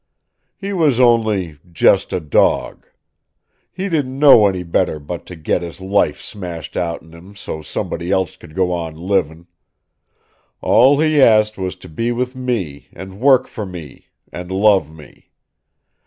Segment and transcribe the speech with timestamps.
[0.57, 2.87] He was only just a dog.
[3.71, 8.09] He didn't know any better but to get his life smashed out'n him, so somebody
[8.09, 9.45] else could go on living.
[10.59, 15.29] All he asked was to be with me and work for me and love me.